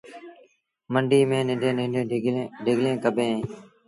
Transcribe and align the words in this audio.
منڊيٚ 0.93 1.27
ميݩ 1.29 1.45
ننڍيٚݩ 1.47 1.77
ننڍيٚݩ 1.77 2.49
ڍڳليٚن 2.65 2.95
ڪبيٚن 3.03 3.31
اوهيݩ 3.33 3.45